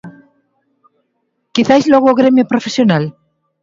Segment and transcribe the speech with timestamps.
[1.55, 3.03] Quizais logo o gremio profesional?